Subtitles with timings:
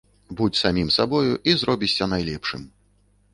[0.37, 2.65] Будзь самім сабою і зробішся найлепшым.